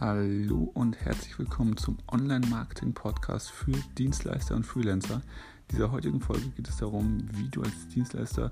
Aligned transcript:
Hallo 0.00 0.70
und 0.72 0.96
herzlich 1.04 1.38
willkommen 1.38 1.76
zum 1.76 1.98
Online-Marketing-Podcast 2.10 3.50
für 3.50 3.74
Dienstleister 3.98 4.56
und 4.56 4.64
Freelancer. 4.64 5.16
In 5.16 5.76
dieser 5.76 5.92
heutigen 5.92 6.22
Folge 6.22 6.48
geht 6.56 6.70
es 6.70 6.78
darum, 6.78 7.28
wie 7.34 7.50
du 7.50 7.60
als 7.60 7.86
Dienstleister 7.88 8.50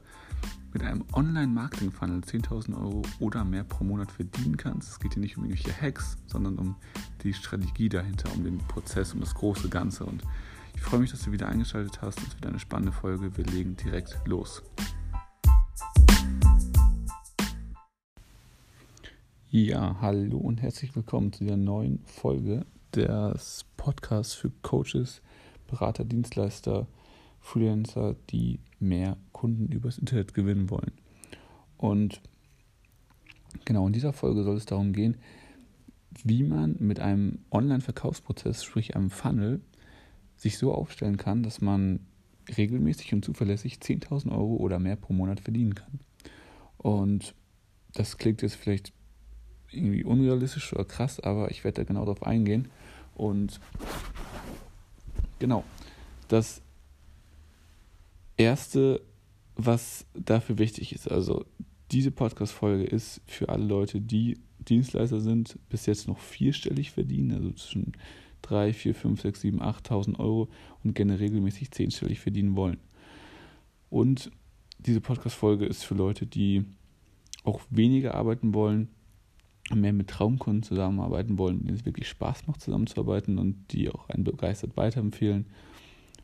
mit 0.74 0.82
einem 0.82 1.06
Online-Marketing-Funnel 1.14 2.20
10.000 2.20 2.78
Euro 2.78 3.00
oder 3.18 3.46
mehr 3.46 3.64
pro 3.64 3.82
Monat 3.82 4.12
verdienen 4.12 4.58
kannst. 4.58 4.90
Es 4.90 5.00
geht 5.00 5.14
hier 5.14 5.22
nicht 5.22 5.38
um 5.38 5.44
irgendwelche 5.46 5.80
Hacks, 5.80 6.18
sondern 6.26 6.58
um 6.58 6.76
die 7.22 7.32
Strategie 7.32 7.88
dahinter, 7.88 8.30
um 8.34 8.44
den 8.44 8.58
Prozess, 8.58 9.14
um 9.14 9.20
das 9.20 9.34
große 9.34 9.70
Ganze. 9.70 10.04
Und 10.04 10.22
ich 10.74 10.82
freue 10.82 11.00
mich, 11.00 11.12
dass 11.12 11.22
du 11.22 11.32
wieder 11.32 11.48
eingeschaltet 11.48 12.02
hast. 12.02 12.18
Es 12.18 12.34
wird 12.34 12.44
eine 12.44 12.58
spannende 12.58 12.92
Folge. 12.92 13.34
Wir 13.38 13.46
legen 13.46 13.74
direkt 13.74 14.20
los. 14.26 14.62
Ja, 19.50 19.96
hallo 20.02 20.36
und 20.36 20.60
herzlich 20.60 20.94
willkommen 20.94 21.32
zu 21.32 21.44
dieser 21.44 21.56
neuen 21.56 22.00
Folge 22.04 22.66
des 22.94 23.64
Podcasts 23.78 24.34
für 24.34 24.50
Coaches, 24.60 25.22
Berater, 25.66 26.04
Dienstleister, 26.04 26.86
Freelancer, 27.40 28.14
die 28.28 28.60
mehr 28.78 29.16
Kunden 29.32 29.72
übers 29.72 29.96
Internet 29.96 30.34
gewinnen 30.34 30.68
wollen. 30.68 30.92
Und 31.78 32.20
genau 33.64 33.86
in 33.86 33.94
dieser 33.94 34.12
Folge 34.12 34.44
soll 34.44 34.58
es 34.58 34.66
darum 34.66 34.92
gehen, 34.92 35.16
wie 36.24 36.42
man 36.42 36.76
mit 36.78 37.00
einem 37.00 37.38
Online-Verkaufsprozess, 37.50 38.62
sprich 38.62 38.96
einem 38.96 39.08
Funnel, 39.08 39.62
sich 40.36 40.58
so 40.58 40.74
aufstellen 40.74 41.16
kann, 41.16 41.42
dass 41.42 41.62
man 41.62 42.00
regelmäßig 42.54 43.14
und 43.14 43.24
zuverlässig 43.24 43.76
10.000 43.76 44.30
Euro 44.30 44.56
oder 44.56 44.78
mehr 44.78 44.96
pro 44.96 45.14
Monat 45.14 45.40
verdienen 45.40 45.74
kann. 45.74 46.00
Und 46.76 47.34
das 47.94 48.18
klingt 48.18 48.42
jetzt 48.42 48.56
vielleicht 48.56 48.92
irgendwie 49.70 50.04
unrealistisch 50.04 50.72
oder 50.72 50.84
krass, 50.84 51.20
aber 51.20 51.50
ich 51.50 51.64
werde 51.64 51.82
da 51.82 51.84
genau 51.84 52.04
darauf 52.04 52.22
eingehen. 52.22 52.68
Und 53.14 53.60
genau, 55.38 55.64
das 56.28 56.62
Erste, 58.36 59.00
was 59.56 60.06
dafür 60.14 60.58
wichtig 60.58 60.94
ist, 60.94 61.10
also 61.10 61.44
diese 61.90 62.10
Podcast-Folge 62.10 62.84
ist 62.84 63.20
für 63.26 63.48
alle 63.48 63.64
Leute, 63.64 64.00
die 64.00 64.38
Dienstleister 64.60 65.20
sind, 65.20 65.58
bis 65.68 65.86
jetzt 65.86 66.06
noch 66.06 66.18
vierstellig 66.18 66.90
verdienen, 66.90 67.32
also 67.32 67.50
zwischen 67.52 67.92
3, 68.42 68.72
4, 68.72 68.94
5, 68.94 69.20
6, 69.22 69.40
7, 69.40 69.62
8.000 69.62 70.18
Euro 70.18 70.48
und 70.84 70.94
gerne 70.94 71.18
regelmäßig 71.18 71.70
zehnstellig 71.70 72.20
verdienen 72.20 72.56
wollen. 72.56 72.78
Und 73.90 74.30
diese 74.78 75.00
Podcast-Folge 75.00 75.66
ist 75.66 75.84
für 75.84 75.94
Leute, 75.94 76.26
die 76.26 76.64
auch 77.44 77.60
weniger 77.70 78.14
arbeiten 78.14 78.54
wollen, 78.54 78.88
mehr 79.74 79.92
mit 79.92 80.08
Traumkunden 80.08 80.62
zusammenarbeiten 80.62 81.38
wollen, 81.38 81.64
denen 81.64 81.76
es 81.76 81.84
wirklich 81.84 82.08
Spaß 82.08 82.46
macht, 82.46 82.60
zusammenzuarbeiten 82.60 83.38
und 83.38 83.72
die 83.72 83.90
auch 83.90 84.08
einen 84.08 84.24
begeistert 84.24 84.76
weiterempfehlen. 84.76 85.46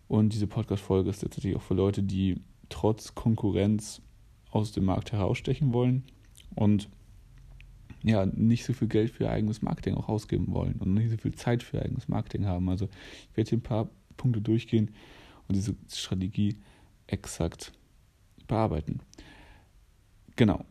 Und 0.08 0.32
diese 0.32 0.46
Podcast-Folge 0.46 1.10
ist 1.10 1.22
letztendlich 1.22 1.56
auch 1.56 1.62
für 1.62 1.74
Leute, 1.74 2.02
die 2.02 2.40
trotz 2.68 3.14
Konkurrenz 3.14 4.00
aus 4.50 4.72
dem 4.72 4.84
Markt 4.84 5.12
herausstechen 5.12 5.72
wollen 5.72 6.04
und 6.54 6.88
ja, 8.02 8.26
nicht 8.26 8.64
so 8.64 8.74
viel 8.74 8.88
Geld 8.88 9.10
für 9.10 9.24
ihr 9.24 9.30
eigenes 9.30 9.62
Marketing 9.62 9.94
auch 9.94 10.08
ausgeben 10.08 10.52
wollen 10.52 10.74
und 10.74 10.92
nicht 10.92 11.10
so 11.10 11.16
viel 11.16 11.34
Zeit 11.34 11.62
für 11.62 11.78
ihr 11.78 11.82
eigenes 11.82 12.06
Marketing 12.08 12.46
haben. 12.46 12.68
Also 12.68 12.88
ich 13.30 13.36
werde 13.36 13.48
hier 13.48 13.58
ein 13.58 13.62
paar 13.62 13.88
Punkte 14.16 14.42
durchgehen 14.42 14.90
und 15.48 15.56
diese 15.56 15.74
Strategie 15.90 16.56
exakt 17.06 17.72
bearbeiten. 18.46 19.00
Genau. 20.36 20.64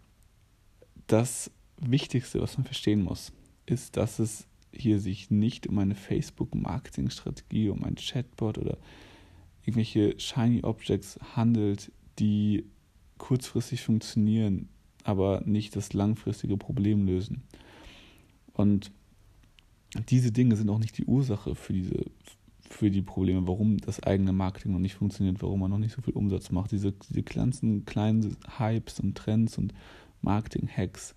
Das 1.07 1.51
Wichtigste, 1.92 2.42
was 2.42 2.58
man 2.58 2.66
verstehen 2.66 3.03
muss, 3.03 3.31
ist, 3.66 3.98
dass 3.98 4.20
es 4.20 4.48
hier 4.72 5.00
sich 5.00 5.30
nicht 5.30 5.68
um 5.68 5.78
eine 5.80 5.96
Facebook-Marketing-Strategie, 5.96 7.69
um 7.69 7.84
ein 7.84 7.96
Chatbot 7.96 8.57
oder 8.57 8.78
irgendwelche 9.63 10.19
Shiny 10.19 10.63
Objects 10.63 11.19
handelt, 11.35 11.91
die 12.19 12.66
kurzfristig 13.18 13.81
funktionieren, 13.81 14.68
aber 15.03 15.41
nicht 15.46 15.75
das 15.75 15.94
langfristige 15.94 16.57
Problem 16.57 17.06
lösen. 17.06 17.44
Und 18.53 18.91
diese 20.09 20.31
Dinge 20.31 20.56
sind 20.56 20.69
auch 20.69 20.80
nicht 20.80 20.97
die 20.97 21.06
Ursache 21.06 21.56
für 21.56 21.74
diese 21.74 22.06
für 22.74 22.90
die 22.90 23.02
Probleme, 23.02 23.47
warum 23.47 23.78
das 23.78 24.02
eigene 24.02 24.34
Marketing 24.34 24.72
noch 24.72 24.80
nicht 24.80 24.96
funktioniert, 24.96 25.41
warum 25.41 25.59
man 25.59 25.69
noch 25.69 25.78
nicht 25.78 25.94
so 25.96 26.02
viel 26.02 26.16
Umsatz 26.16 26.50
macht. 26.50 26.72
Diese, 26.72 26.91
diese 26.91 27.22
ganzen 27.22 27.86
kleinen 27.86 28.36
Hypes 28.57 29.00
und 29.00 29.16
Trends 29.16 29.57
und 29.57 29.74
Marketing-Hacks, 30.22 31.13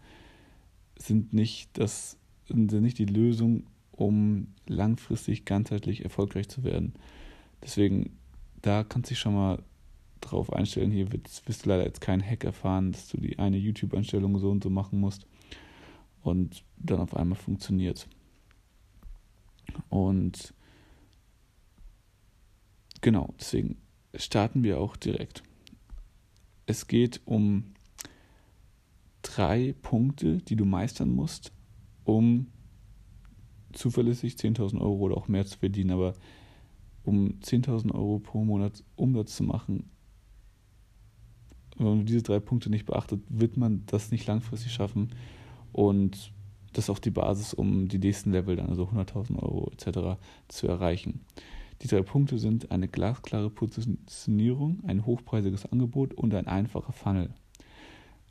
sind 0.99 1.33
nicht, 1.33 1.79
das, 1.79 2.17
sind 2.47 2.73
nicht 2.73 2.99
die 2.99 3.07
Lösung, 3.07 3.65
um 3.93 4.49
langfristig 4.67 5.45
ganzheitlich 5.45 6.05
erfolgreich 6.05 6.49
zu 6.49 6.65
werden. 6.65 6.95
Deswegen, 7.63 8.19
da 8.63 8.85
kannst 8.85 9.11
du 9.11 9.15
dich 9.15 9.19
schon 9.19 9.35
mal 9.35 9.63
drauf 10.21 10.53
einstellen. 10.53 10.91
Hier 10.91 11.13
wirst, 11.13 11.47
wirst 11.49 11.65
du 11.65 11.71
leider 11.71 11.85
jetzt 11.85 12.01
keinen 12.01 12.25
Hack 12.25 12.45
erfahren, 12.45 12.93
dass 12.93 13.09
du 13.09 13.19
die 13.19 13.39
eine 13.39 13.57
YouTube-Einstellung 13.57 14.39
so 14.39 14.51
und 14.51 14.63
so 14.63 14.71
machen 14.71 15.01
musst 15.01 15.27
und 16.23 16.65
dann 16.77 17.01
auf 17.01 17.17
einmal 17.17 17.39
funktioniert. 17.39 18.09
Und 19.89 20.55
genau, 23.01 23.35
deswegen 23.39 23.77
starten 24.15 24.63
wir 24.63 24.81
auch 24.81 24.97
direkt. 24.97 25.43
Es 26.67 26.89
geht 26.89 27.21
um 27.25 27.76
drei 29.37 29.75
Punkte, 29.83 30.39
die 30.39 30.57
du 30.57 30.65
meistern 30.65 31.11
musst, 31.11 31.53
um 32.05 32.49
zuverlässig 33.73 34.35
10.000 34.35 34.81
Euro 34.81 34.99
oder 34.99 35.17
auch 35.17 35.29
mehr 35.29 35.45
zu 35.45 35.59
verdienen. 35.59 35.91
Aber 35.91 36.15
um 37.05 37.39
10.000 37.41 37.95
Euro 37.95 38.19
pro 38.19 38.45
Monat 38.45 38.83
Umsatz 38.97 39.37
zu 39.37 39.45
machen, 39.45 39.91
wenn 41.77 41.87
man 41.87 42.07
diese 42.07 42.23
drei 42.23 42.41
Punkte 42.41 42.71
nicht 42.71 42.87
beachtet, 42.87 43.21
wird 43.29 43.57
man 43.57 43.85
das 43.87 44.11
nicht 44.11 44.27
langfristig 44.27 44.73
schaffen. 44.73 45.11
Und 45.73 46.33
das 46.73 46.85
ist 46.85 46.91
auch 46.91 46.99
die 46.99 47.11
Basis, 47.11 47.53
um 47.53 47.89
die 47.89 47.99
nächsten 47.99 48.33
Level, 48.33 48.57
dann 48.57 48.69
also 48.69 48.85
100.000 48.85 49.37
Euro 49.43 49.71
etc. 49.73 50.19
zu 50.49 50.67
erreichen. 50.67 51.21
Die 51.83 51.89
drei 51.89 52.01
Punkte 52.01 52.39
sind 52.39 52.71
eine 52.71 52.89
glasklare 52.89 53.51
Positionierung, 53.51 54.83
ein 54.87 55.05
hochpreisiges 55.05 55.71
Angebot 55.71 56.15
und 56.15 56.35
ein 56.35 56.47
einfacher 56.47 56.93
Funnel. 56.93 57.35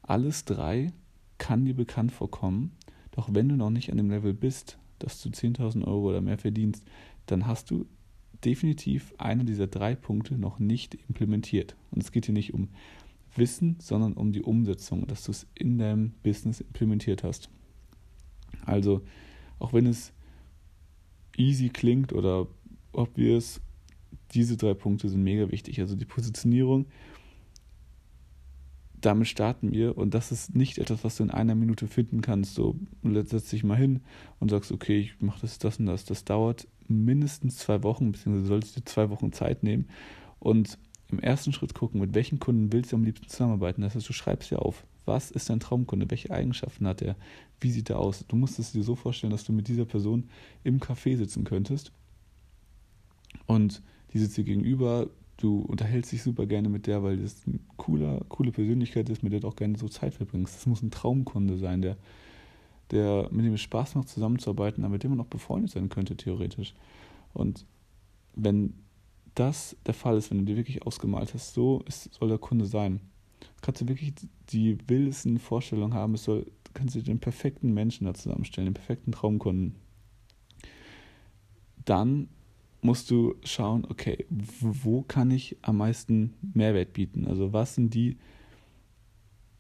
Alles 0.08 0.46
drei 0.46 0.94
kann 1.38 1.66
dir 1.66 1.74
bekannt 1.74 2.12
vorkommen, 2.12 2.72
doch 3.12 3.34
wenn 3.34 3.50
du 3.50 3.56
noch 3.56 3.72
nicht 3.72 3.92
an 3.92 3.98
dem 3.98 4.10
Level 4.10 4.34
bist, 4.34 4.78
dass 5.00 5.22
du 5.22 5.30
10.000 5.30 5.86
Euro 5.86 6.10
oder 6.10 6.22
mehr 6.22 6.38
verdienst, 6.38 6.86
dann 7.26 7.48
hast 7.48 7.72
du 7.72 7.88
definitiv 8.44 9.14
einen 9.18 9.48
dieser 9.48 9.68
drei 9.68 9.96
Punkte 9.96 10.38
noch 10.38 10.60
nicht 10.60 10.96
implementiert. 11.10 11.76
Und 11.92 12.04
es 12.04 12.12
geht 12.12 12.26
hier 12.26 12.34
nicht 12.34 12.54
um 12.54 12.70
Wissen, 13.36 13.78
sondern 13.80 14.14
um 14.14 14.32
die 14.32 14.44
Umsetzung, 14.44 15.08
dass 15.08 15.24
du 15.24 15.32
es 15.32 15.48
in 15.56 15.80
deinem 15.80 16.12
Business 16.24 16.62
implementiert 16.62 17.24
hast. 17.24 17.50
Also, 18.66 19.02
auch 19.60 19.74
wenn 19.74 19.88
es 19.88 20.14
easy 21.36 21.70
klingt 21.70 22.14
oder 22.14 22.48
obvious, 22.94 23.60
diese 24.34 24.56
drei 24.56 24.74
Punkte 24.74 25.10
sind 25.10 25.24
mega 25.24 25.52
wichtig. 25.52 25.80
Also 25.80 25.96
die 25.96 26.06
Positionierung 26.06 26.86
damit 29.06 29.28
starten 29.28 29.72
wir 29.72 29.98
und 29.98 30.14
das 30.14 30.32
ist 30.32 30.56
nicht 30.56 30.80
etwas, 30.80 31.04
was 31.04 31.18
du 31.18 31.24
in 31.24 31.32
einer 31.32 31.56
Minute 31.56 31.88
finden 31.88 32.22
kannst. 32.22 32.56
So, 32.56 32.76
setzt 33.04 33.52
dich 33.52 33.64
mal 33.64 33.78
hin 33.78 34.02
und 34.40 34.50
sagst, 34.50 34.72
okay, 34.72 35.00
ich 35.00 35.22
mache 35.22 35.42
das, 35.42 35.60
das 35.60 35.80
und 35.80 35.86
das. 35.86 36.06
Das 36.06 36.26
dauert 36.26 36.68
mindestens 36.88 37.58
zwei 37.58 37.84
Wochen, 37.84 38.12
beziehungsweise 38.12 38.48
solltest 38.48 38.78
du 38.78 38.84
zwei 38.84 39.10
Wochen 39.10 39.32
Zeit 39.32 39.64
nehmen 39.64 39.88
und 40.40 40.78
im 41.12 41.20
ersten 41.20 41.54
Schritt 41.54 41.76
gucken, 41.76 42.02
mit 42.02 42.16
welchen 42.16 42.40
Kunden 42.40 42.74
willst 42.74 42.92
du 42.92 42.96
am 42.96 43.04
liebsten 43.04 43.28
zusammenarbeiten. 43.28 43.82
Das 43.82 43.96
heißt, 43.96 44.10
du 44.10 44.14
schreibst 44.14 44.50
ja 44.50 44.58
auf, 44.58 44.86
was 45.06 45.30
ist 45.30 45.50
dein 45.50 45.60
Traumkunde, 45.60 46.10
welche 46.10 46.32
Eigenschaften 46.32 46.88
hat 46.88 47.02
er, 47.02 47.16
wie 47.60 47.72
sieht 47.72 47.92
er 47.92 48.00
aus. 48.00 48.26
Du 48.28 48.36
musst 48.36 48.58
es 48.58 48.72
dir 48.72 48.84
so 48.84 48.96
vorstellen, 48.96 49.32
dass 49.32 49.44
du 49.44 49.54
mit 49.54 49.68
dieser 49.68 49.86
Person 49.86 50.30
im 50.64 50.80
Café 50.80 51.16
sitzen 51.16 51.44
könntest 51.44 51.92
und 53.46 53.84
die 54.14 54.20
sitzt 54.20 54.38
dir 54.38 54.44
gegenüber, 54.44 55.10
du 55.38 55.60
unterhältst 55.60 56.12
dich 56.12 56.24
super 56.24 56.46
gerne 56.46 56.70
mit 56.70 56.88
der, 56.88 57.04
weil 57.04 57.18
das 57.18 57.44
eine 57.46 57.60
cooler, 57.78 58.22
coole 58.30 58.52
Persönlichkeit 58.52 59.10
ist, 59.10 59.24
mit 59.24 59.34
der 59.34 59.42
du 59.42 59.48
auch 59.48 59.56
gerne 59.56 59.78
so 59.78 59.90
Zeit 59.90 60.14
verbringst. 60.14 60.56
Das 60.56 60.66
muss 60.66 60.82
ein 60.82 60.92
Traumkunde 60.92 61.58
sein, 61.58 61.82
der, 61.82 61.98
der, 62.92 63.30
mit 63.32 63.46
dem 63.46 63.54
es 63.54 63.62
Spaß 63.62 63.96
macht, 63.96 64.10
zusammenzuarbeiten, 64.10 64.84
aber 64.84 64.94
mit 64.94 65.04
dem 65.04 65.12
man 65.12 65.22
auch 65.22 65.26
befreundet 65.26 65.72
sein 65.72 65.90
könnte, 65.90 66.16
theoretisch. 66.16 66.74
Und 67.34 67.66
wenn 68.36 68.74
das 69.36 69.76
der 69.86 69.94
Fall 69.94 70.18
ist, 70.18 70.32
wenn 70.32 70.40
du 70.40 70.46
dir 70.46 70.56
wirklich 70.56 70.86
ausgemalt 70.86 71.34
hast, 71.34 71.54
so 71.54 71.84
ist, 71.88 72.14
soll 72.14 72.30
der 72.30 72.38
Kunde 72.38 72.66
sein, 72.66 73.02
kannst 73.62 73.82
du 73.82 73.88
wirklich 73.88 74.14
die 74.50 74.78
wildesten 74.88 75.40
Vorstellungen 75.40 75.94
haben, 75.94 76.14
es 76.14 76.24
soll, 76.24 76.50
kannst 76.74 76.96
du 76.96 77.02
den 77.02 77.20
perfekten 77.20 77.74
Menschen 77.74 78.06
da 78.06 78.14
zusammenstellen, 78.14 78.68
den 78.68 78.74
perfekten 78.74 79.12
Traumkunden. 79.12 79.76
Dann 81.84 82.30
musst 82.86 83.12
du 83.12 83.36
schauen, 83.44 83.86
okay, 83.90 84.26
wo 84.30 85.02
kann 85.02 85.32
ich 85.32 85.58
am 85.62 85.78
meisten 85.78 86.34
Mehrwert 86.54 86.94
bieten? 86.94 87.28
Also 87.28 87.52
was 87.52 87.76
sind 87.76 87.94
die, 87.94 88.18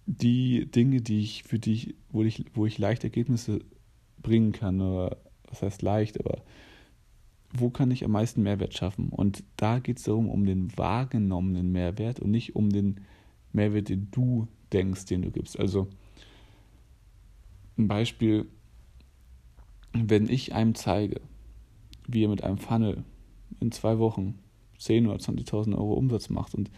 die 0.06 0.68
Dinge, 0.68 1.01
die 1.01 1.22
ich 1.22 1.44
für 1.44 1.60
dich, 1.60 1.95
wo 2.10 2.24
ich, 2.24 2.45
wo 2.54 2.66
ich 2.66 2.77
leicht 2.77 3.04
Ergebnisse 3.04 3.60
bringen 4.22 4.51
kann 4.51 4.80
oder 4.80 5.18
was 5.50 5.62
heißt 5.62 5.81
leicht, 5.81 6.19
aber 6.19 6.44
wo 7.51 7.69
kann 7.69 7.92
ich 7.92 8.04
am 8.04 8.12
meisten 8.12 8.44
Mehrwert 8.44 8.74
schaffen? 8.74 9.10
Und 9.10 9.44
da 9.57 9.80
geht 9.80 9.98
es 9.98 10.04
darum, 10.04 10.30
um 10.30 10.45
den 10.45 10.78
wahrgenommenen 10.78 11.71
Mehrwert 11.71 12.19
und 12.19 12.31
nicht 12.31 12.56
um 12.56 12.69
den 12.69 13.01
Mehrwert, 13.54 13.89
den 13.89 14.10
du 14.12 14.48
denkst, 14.74 15.06
den 15.06 15.21
du 15.21 15.31
gibst. 15.31 15.60
Also 15.60 15.88
ein 17.78 17.88
Beispiel, 17.88 18.45
wenn 19.94 20.30
ich 20.30 20.54
einem 20.54 20.75
zeige, 20.75 21.21
wie 22.07 22.24
er 22.24 22.30
mit 22.30 22.44
einem 22.44 22.57
Funnel 22.57 23.04
in 23.60 23.72
zwei 23.72 24.00
Wochen 24.00 24.40
10 24.80 25.07
oder 25.07 25.18
20.000 25.18 25.75
Euro 25.75 25.94
Umsatz 25.94 26.30
macht 26.30 26.56
und 26.56 26.69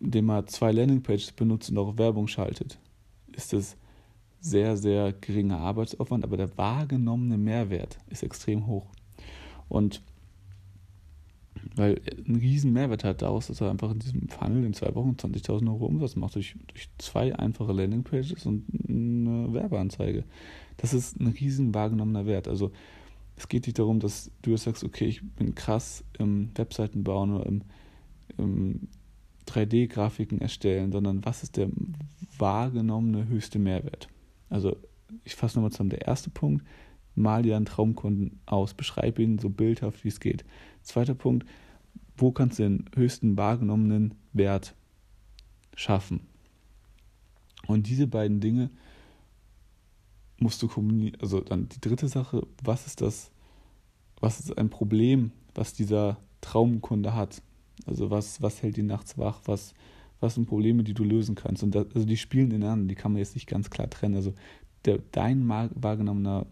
indem 0.00 0.30
er 0.30 0.46
zwei 0.46 0.72
Landingpages 0.72 1.32
benutzt 1.32 1.70
und 1.70 1.78
auch 1.78 1.96
Werbung 1.96 2.26
schaltet, 2.26 2.78
ist 3.32 3.52
das 3.52 3.76
sehr, 4.40 4.76
sehr 4.76 5.12
geringer 5.12 5.58
Arbeitsaufwand, 5.58 6.24
aber 6.24 6.36
der 6.36 6.56
wahrgenommene 6.58 7.38
Mehrwert 7.38 7.98
ist 8.10 8.24
extrem 8.24 8.66
hoch. 8.66 8.86
Und 9.68 10.02
weil 11.76 12.00
ein 12.26 12.36
riesen 12.36 12.72
Mehrwert 12.72 13.04
hat 13.04 13.22
daraus, 13.22 13.46
dass 13.46 13.60
er 13.60 13.70
einfach 13.70 13.92
in 13.92 14.00
diesem 14.00 14.28
Funnel 14.28 14.64
in 14.64 14.74
zwei 14.74 14.94
Wochen 14.94 15.10
20.000 15.10 15.68
Euro 15.68 15.86
Umsatz 15.86 16.16
macht 16.16 16.34
durch, 16.34 16.56
durch 16.66 16.88
zwei 16.98 17.34
einfache 17.36 17.72
Landingpages 17.72 18.44
und 18.46 18.64
eine 18.88 19.52
Werbeanzeige. 19.52 20.24
Das 20.76 20.92
ist 20.92 21.20
ein 21.20 21.28
riesen 21.28 21.72
wahrgenommener 21.72 22.26
Wert. 22.26 22.48
Also 22.48 22.72
es 23.36 23.48
geht 23.48 23.66
nicht 23.66 23.78
darum, 23.78 24.00
dass 24.00 24.30
du 24.42 24.56
sagst, 24.56 24.84
okay, 24.84 25.06
ich 25.06 25.22
bin 25.34 25.54
krass 25.54 26.04
im 26.18 26.50
Webseiten 26.54 27.04
bauen 27.04 27.34
oder 27.34 27.46
im, 27.46 27.62
im 28.38 28.88
3D-Grafiken 29.46 30.40
erstellen, 30.40 30.92
sondern 30.92 31.24
was 31.24 31.42
ist 31.42 31.56
der 31.56 31.68
wahrgenommene 32.38 33.28
höchste 33.28 33.58
Mehrwert? 33.58 34.08
Also 34.48 34.76
ich 35.24 35.34
fasse 35.34 35.58
nochmal 35.58 35.72
zusammen. 35.72 35.90
Der 35.90 36.06
erste 36.06 36.30
Punkt, 36.30 36.64
mal 37.14 37.42
dir 37.42 37.56
einen 37.56 37.66
Traumkunden 37.66 38.40
aus, 38.46 38.74
beschreib 38.74 39.18
ihn 39.18 39.38
so 39.38 39.50
bildhaft, 39.50 40.04
wie 40.04 40.08
es 40.08 40.20
geht. 40.20 40.44
Zweiter 40.82 41.14
Punkt, 41.14 41.46
wo 42.16 42.32
kannst 42.32 42.58
du 42.58 42.64
den 42.64 42.84
höchsten 42.94 43.36
wahrgenommenen 43.36 44.14
Wert 44.32 44.74
schaffen? 45.74 46.20
Und 47.66 47.88
diese 47.88 48.06
beiden 48.06 48.40
Dinge 48.40 48.70
musst 50.38 50.62
du 50.62 50.68
kommunizieren. 50.68 51.20
Also 51.20 51.40
dann 51.40 51.68
die 51.68 51.80
dritte 51.80 52.08
Sache, 52.08 52.46
was 52.62 52.86
ist 52.86 53.00
das, 53.00 53.30
was 54.20 54.40
ist 54.40 54.56
ein 54.56 54.70
Problem, 54.70 55.32
was 55.54 55.74
dieser 55.74 56.18
Traumkunde 56.40 57.14
hat? 57.14 57.42
Also 57.86 58.10
was, 58.10 58.42
was 58.42 58.62
hält 58.62 58.78
ihn 58.78 58.86
nachts 58.86 59.18
wach? 59.18 59.40
Was, 59.46 59.74
was 60.20 60.34
sind 60.34 60.46
Probleme, 60.46 60.84
die 60.84 60.94
du 60.94 61.04
lösen 61.04 61.34
kannst? 61.34 61.62
Und 61.62 61.74
das, 61.74 61.86
also 61.94 62.06
die 62.06 62.16
spielen 62.16 62.50
ineinander, 62.50 62.88
die 62.88 62.94
kann 62.94 63.12
man 63.12 63.18
jetzt 63.18 63.34
nicht 63.34 63.48
ganz 63.48 63.70
klar 63.70 63.90
trennen. 63.90 64.14
Also 64.14 64.32
der, 64.84 64.98
dein 65.12 65.48
wahrgenommener 65.48 66.46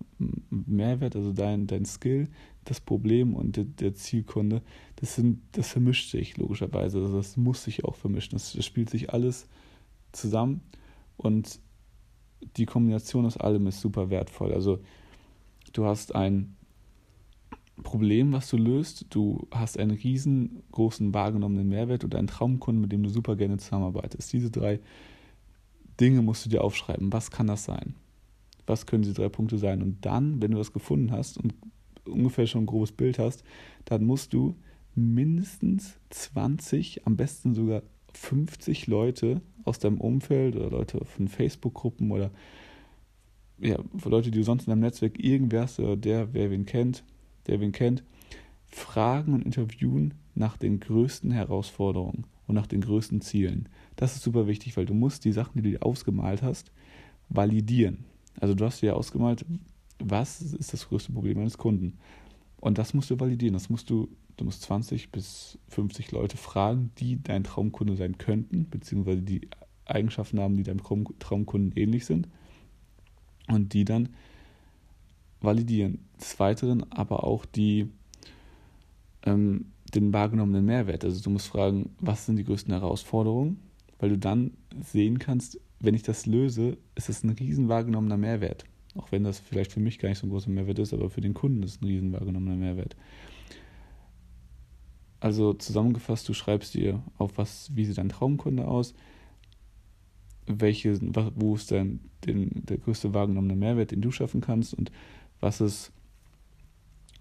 Mehrwert, 0.50 1.16
also 1.16 1.32
dein, 1.32 1.66
dein 1.66 1.84
Skill, 1.84 2.28
das 2.64 2.80
Problem 2.80 3.34
und 3.34 3.56
der, 3.56 3.64
der 3.64 3.94
Zielkunde, 3.94 4.62
das, 4.96 5.16
sind, 5.16 5.40
das 5.52 5.68
vermischt 5.68 6.10
sich 6.10 6.36
logischerweise. 6.36 6.98
Also 6.98 7.16
das 7.16 7.36
muss 7.36 7.64
sich 7.64 7.84
auch 7.84 7.96
vermischen. 7.96 8.32
Das, 8.32 8.52
das 8.52 8.64
spielt 8.64 8.90
sich 8.90 9.12
alles 9.12 9.48
zusammen 10.12 10.60
und 11.16 11.60
die 12.56 12.66
Kombination 12.66 13.26
aus 13.26 13.37
allem 13.37 13.66
ist 13.66 13.81
super 13.81 14.10
wertvoll. 14.10 14.52
Also 14.52 14.81
du 15.72 15.84
hast 15.84 16.14
ein 16.14 16.56
Problem, 17.82 18.32
was 18.32 18.48
du 18.48 18.56
löst, 18.56 19.06
du 19.10 19.46
hast 19.50 19.78
einen 19.78 19.92
riesengroßen 19.92 21.14
wahrgenommenen 21.14 21.69
Mehrwert 21.69 22.04
und 22.04 22.14
einen 22.14 22.26
Traumkunden, 22.26 22.82
mit 22.82 22.92
dem 22.92 23.02
du 23.02 23.08
super 23.08 23.37
gerne 23.37 23.58
zusammenarbeitest. 23.58 24.32
Diese 24.32 24.50
drei 24.50 24.81
Dinge 26.00 26.22
musst 26.22 26.44
du 26.44 26.50
dir 26.50 26.62
aufschreiben. 26.62 27.12
Was 27.12 27.31
kann 27.31 27.46
das 27.46 27.64
sein? 27.64 27.94
Was 28.66 28.87
können 28.87 29.02
diese 29.02 29.14
drei 29.14 29.28
Punkte 29.28 29.58
sein? 29.58 29.82
Und 29.82 30.04
dann, 30.04 30.40
wenn 30.42 30.50
du 30.50 30.58
das 30.58 30.72
gefunden 30.72 31.10
hast 31.10 31.38
und 31.38 31.54
ungefähr 32.06 32.46
schon 32.46 32.62
ein 32.64 32.66
grobes 32.66 32.92
Bild 32.92 33.19
hast, 33.19 33.44
dann 33.84 34.04
musst 34.04 34.32
du 34.32 34.56
mindestens 34.94 35.98
20, 36.10 37.06
am 37.06 37.16
besten 37.16 37.54
sogar 37.54 37.82
50 38.14 38.86
Leute 38.86 39.40
aus 39.64 39.78
deinem 39.78 40.00
Umfeld 40.00 40.56
oder 40.56 40.70
Leute 40.70 41.04
von 41.04 41.28
Facebook-Gruppen 41.28 42.10
oder 42.10 42.30
ja, 43.58 43.78
Leute, 44.04 44.30
die 44.30 44.38
du 44.38 44.44
sonst 44.44 44.66
in 44.66 44.70
deinem 44.70 44.80
Netzwerk 44.80 45.22
irgendwer 45.22 45.62
hast 45.62 45.78
oder 45.80 45.96
der, 45.96 46.32
wer 46.32 46.50
wen 46.50 46.64
kennt, 46.64 47.04
der 47.46 47.60
wen 47.60 47.72
kennt, 47.72 48.02
fragen 48.66 49.34
und 49.34 49.44
interviewen 49.44 50.14
nach 50.34 50.56
den 50.56 50.80
größten 50.80 51.30
Herausforderungen 51.30 52.24
und 52.46 52.54
nach 52.54 52.66
den 52.66 52.80
größten 52.80 53.20
Zielen. 53.20 53.68
Das 53.96 54.16
ist 54.16 54.22
super 54.22 54.46
wichtig, 54.46 54.76
weil 54.76 54.86
du 54.86 54.94
musst 54.94 55.24
die 55.24 55.32
Sachen, 55.32 55.52
die 55.56 55.62
du 55.62 55.70
dir 55.70 55.84
ausgemalt 55.84 56.42
hast, 56.42 56.72
validieren. 57.28 58.04
Also 58.40 58.54
du 58.54 58.64
hast 58.64 58.80
dir 58.80 58.96
ausgemalt, 58.96 59.44
was 59.98 60.40
ist 60.40 60.72
das 60.72 60.88
größte 60.88 61.12
Problem 61.12 61.38
eines 61.38 61.58
Kunden? 61.58 61.98
Und 62.60 62.78
das 62.78 62.94
musst 62.94 63.10
du 63.10 63.18
validieren. 63.18 63.54
Das 63.54 63.70
musst 63.70 63.90
du 63.90 64.08
Du 64.40 64.46
musst 64.46 64.62
20 64.62 65.12
bis 65.12 65.58
50 65.69 66.12
Leute 66.12 66.38
fragen, 66.38 66.92
die 66.96 67.22
dein 67.22 67.44
Traumkunde 67.44 67.94
sein 67.94 68.16
könnten, 68.16 68.70
beziehungsweise 68.70 69.20
die 69.20 69.50
Eigenschaften 69.84 70.40
haben, 70.40 70.56
die 70.56 70.62
deinem 70.62 70.81
Traumkunden 71.19 71.72
ähnlich 71.76 72.06
sind. 72.06 72.26
Und 73.48 73.75
die 73.75 73.84
dann 73.84 74.08
validieren. 75.42 75.98
Des 76.19 76.40
Weiteren 76.40 76.90
aber 76.90 77.25
auch 77.25 77.44
die, 77.44 77.90
ähm, 79.25 79.66
den 79.94 80.10
wahrgenommenen 80.14 80.64
Mehrwert. 80.64 81.04
Also 81.04 81.22
du 81.22 81.28
musst 81.28 81.48
fragen, 81.48 81.90
was 81.98 82.25
sind 82.25 82.37
die 82.37 82.44
größten 82.44 82.72
Herausforderungen, 82.72 83.60
weil 83.98 84.08
du 84.08 84.16
dann 84.16 84.52
sehen 84.81 85.19
kannst, 85.19 85.60
wenn 85.81 85.94
ich 85.94 86.02
das 86.02 86.25
löse, 86.25 86.78
ist 86.94 87.10
es 87.10 87.25
ein 87.25 87.31
riesen 87.31 87.69
wahrgenommener 87.69 88.16
Mehrwert. 88.16 88.64
Auch 88.94 89.12
wenn 89.12 89.22
das 89.22 89.38
vielleicht 89.38 89.72
für 89.72 89.81
mich 89.81 89.98
gar 89.98 90.08
nicht 90.08 90.19
so 90.19 90.26
ein 90.26 90.31
großer 90.31 90.48
Mehrwert 90.48 90.78
ist, 90.78 90.94
aber 90.94 91.10
für 91.10 91.20
den 91.20 91.34
Kunden 91.34 91.62
ist 91.62 91.75
es 91.75 91.82
ein 91.82 91.87
riesen 91.87 92.12
wahrgenommener 92.14 92.56
Mehrwert. 92.56 92.96
Also 95.20 95.52
zusammengefasst, 95.52 96.28
du 96.28 96.32
schreibst 96.32 96.75
dir 96.75 97.02
auf 97.19 97.37
was, 97.37 97.70
wie 97.75 97.84
sieht 97.84 97.99
dein 97.99 98.08
Traumkunde 98.08 98.67
aus, 98.67 98.94
welche, 100.46 100.99
wo 101.34 101.55
ist 101.55 101.70
dein, 101.70 102.00
den, 102.26 102.50
der 102.64 102.78
größte 102.78 103.12
wahrgenommene 103.12 103.55
Mehrwert, 103.55 103.90
den 103.90 104.00
du 104.00 104.11
schaffen 104.11 104.40
kannst 104.40 104.75
und 104.75 104.90
was 105.40 105.61
ist 105.61 105.93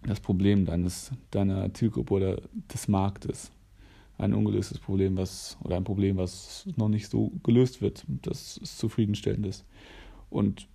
das 0.03 0.21
Problem 0.21 0.65
deines, 0.65 1.11
deiner 1.31 1.73
Zielgruppe 1.73 2.13
oder 2.13 2.41
des 2.73 2.87
Marktes. 2.87 3.51
Ein 4.17 4.33
ungelöstes 4.33 4.79
Problem, 4.79 5.17
was, 5.17 5.57
oder 5.63 5.77
ein 5.77 5.83
Problem, 5.83 6.17
was 6.17 6.67
noch 6.75 6.89
nicht 6.89 7.09
so 7.09 7.31
gelöst 7.43 7.81
wird, 7.81 8.05
das 8.07 8.59
zufriedenstellend 8.63 9.45
ist. 9.45 9.65
Und 10.29 10.67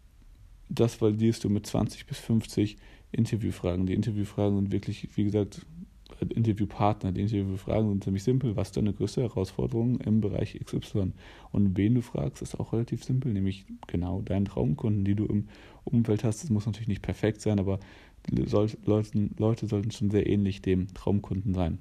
das 0.69 1.01
validierst 1.01 1.45
du 1.45 1.51
mit 1.51 1.67
20 1.67 2.07
bis 2.07 2.19
50 2.19 2.77
Interviewfragen. 3.13 3.87
Die 3.87 3.95
Interviewfragen 3.95 4.57
sind 4.57 4.73
wirklich, 4.73 5.09
wie 5.17 5.25
gesagt, 5.25 5.65
Interviewpartner, 6.21 7.13
die 7.13 7.23
Interviewfragen 7.23 7.89
sind 7.91 8.05
ziemlich 8.05 8.23
simpel. 8.23 8.57
Was 8.57 8.69
ist 8.69 8.77
deine 8.77 8.93
größte 8.93 9.23
Herausforderung 9.23 10.01
im 10.01 10.21
Bereich 10.21 10.59
XY? 10.65 11.13
Und 11.53 11.77
wen 11.77 11.95
du 11.95 12.03
fragst, 12.03 12.43
ist 12.43 12.59
auch 12.59 12.73
relativ 12.73 13.05
simpel, 13.05 13.33
nämlich 13.33 13.67
genau 13.87 14.23
deinen 14.23 14.45
Traumkunden, 14.45 15.05
die 15.05 15.15
du 15.15 15.27
im 15.27 15.49
Umfeld 15.85 16.25
hast. 16.25 16.43
Das 16.43 16.51
muss 16.51 16.67
natürlich 16.67 16.89
nicht 16.89 17.03
perfekt 17.03 17.41
sein, 17.41 17.59
aber 17.59 17.79
Leute, 18.31 18.79
Leute 19.37 19.67
sollten 19.67 19.91
schon 19.91 20.11
sehr 20.11 20.27
ähnlich 20.27 20.63
dem 20.63 20.93
Traumkunden 20.95 21.55
sein. 21.55 21.79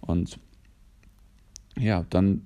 Und 0.00 0.38
ja, 1.78 2.04
dann 2.10 2.42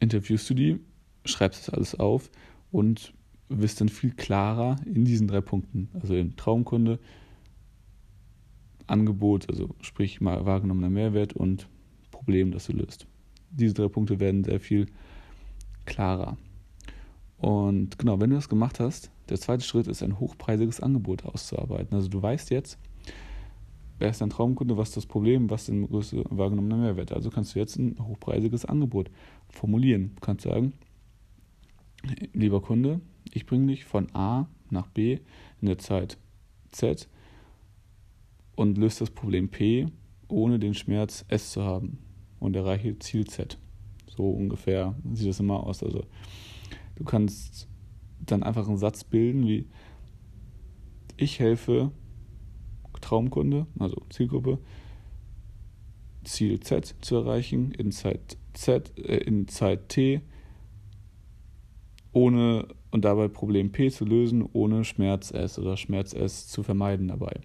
interviewst 0.00 0.48
du 0.50 0.54
die, 0.54 0.80
schreibst 1.24 1.66
das 1.66 1.74
alles 1.74 1.94
auf 1.94 2.30
und 2.70 3.12
wirst 3.48 3.80
dann 3.80 3.88
viel 3.88 4.10
klarer 4.10 4.76
in 4.84 5.04
diesen 5.04 5.28
drei 5.28 5.40
Punkten. 5.40 5.88
Also 5.94 6.14
im 6.14 6.36
Traumkunde, 6.36 6.98
Angebot, 8.86 9.48
also 9.48 9.74
sprich 9.80 10.20
mal 10.20 10.46
wahrgenommener 10.46 10.90
Mehrwert 10.90 11.32
und 11.32 11.68
Problem, 12.10 12.52
das 12.52 12.66
du 12.66 12.72
löst. 12.72 13.06
Diese 13.50 13.74
drei 13.74 13.88
Punkte 13.88 14.20
werden 14.20 14.44
sehr 14.44 14.60
viel 14.60 14.86
klarer. 15.84 16.36
Und 17.38 17.98
genau, 17.98 18.20
wenn 18.20 18.30
du 18.30 18.36
das 18.36 18.48
gemacht 18.48 18.80
hast, 18.80 19.10
der 19.28 19.38
zweite 19.38 19.64
Schritt 19.64 19.86
ist 19.86 20.02
ein 20.02 20.18
hochpreisiges 20.18 20.80
Angebot 20.80 21.24
auszuarbeiten. 21.24 21.94
Also 21.94 22.08
du 22.08 22.22
weißt 22.22 22.50
jetzt, 22.50 22.78
wer 23.98 24.10
ist 24.10 24.20
dein 24.20 24.30
Traumkunde, 24.30 24.76
was 24.76 24.88
ist 24.88 24.96
das 24.96 25.06
Problem, 25.06 25.50
was 25.50 25.68
ist 25.68 25.70
der 25.70 25.88
größte 25.88 26.24
wahrgenommene 26.30 26.76
Mehrwert. 26.76 27.12
Also 27.12 27.30
kannst 27.30 27.54
du 27.54 27.58
jetzt 27.58 27.76
ein 27.76 27.96
hochpreisiges 28.00 28.64
Angebot 28.64 29.10
formulieren. 29.48 30.12
Du 30.14 30.20
kannst 30.20 30.44
sagen, 30.44 30.72
lieber 32.32 32.60
Kunde, 32.62 33.00
ich 33.32 33.46
bringe 33.46 33.66
dich 33.66 33.84
von 33.84 34.14
A 34.14 34.48
nach 34.70 34.86
B 34.88 35.18
in 35.60 35.66
der 35.66 35.78
Zeit 35.78 36.18
Z 36.70 37.08
und 38.56 38.78
löst 38.78 39.00
das 39.00 39.10
Problem 39.10 39.48
P, 39.48 39.86
ohne 40.28 40.58
den 40.58 40.74
Schmerz 40.74 41.24
S 41.28 41.52
zu 41.52 41.62
haben 41.62 41.98
und 42.40 42.56
erreiche 42.56 42.98
Ziel 42.98 43.26
Z. 43.26 43.58
So 44.08 44.28
ungefähr 44.30 44.94
sieht 45.12 45.28
das 45.28 45.40
immer 45.40 45.62
aus. 45.62 45.82
Also 45.82 46.04
du 46.96 47.04
kannst 47.04 47.68
dann 48.18 48.42
einfach 48.42 48.66
einen 48.66 48.78
Satz 48.78 49.04
bilden 49.04 49.46
wie 49.46 49.66
ich 51.16 51.38
helfe 51.38 51.92
Traumkunde, 53.00 53.66
also 53.78 54.02
Zielgruppe, 54.10 54.58
Ziel 56.24 56.60
Z 56.60 56.96
zu 57.00 57.16
erreichen 57.16 57.70
in 57.72 57.92
Zeit 57.92 58.36
Z, 58.52 58.92
äh, 58.98 59.18
in 59.18 59.48
Zeit 59.48 59.88
T, 59.90 60.22
ohne 62.12 62.68
und 62.90 63.04
dabei 63.04 63.28
Problem 63.28 63.70
P 63.72 63.90
zu 63.90 64.04
lösen, 64.04 64.48
ohne 64.52 64.84
Schmerz 64.84 65.30
S 65.30 65.58
oder 65.58 65.76
Schmerz 65.76 66.14
S 66.14 66.48
zu 66.48 66.62
vermeiden 66.62 67.08
dabei. 67.08 67.40